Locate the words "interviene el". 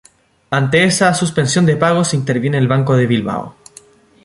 2.15-2.67